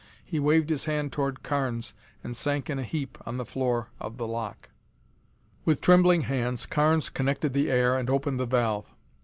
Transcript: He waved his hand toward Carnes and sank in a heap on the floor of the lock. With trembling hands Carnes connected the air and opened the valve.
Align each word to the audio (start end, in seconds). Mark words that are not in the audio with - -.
He 0.25 0.39
waved 0.39 0.71
his 0.71 0.85
hand 0.85 1.11
toward 1.11 1.43
Carnes 1.43 1.93
and 2.23 2.35
sank 2.35 2.71
in 2.71 2.79
a 2.79 2.83
heap 2.83 3.19
on 3.23 3.37
the 3.37 3.45
floor 3.45 3.89
of 3.99 4.17
the 4.17 4.25
lock. 4.25 4.69
With 5.63 5.79
trembling 5.79 6.21
hands 6.23 6.65
Carnes 6.65 7.07
connected 7.07 7.53
the 7.53 7.69
air 7.69 7.95
and 7.95 8.09
opened 8.09 8.39
the 8.39 8.47
valve. 8.47 8.87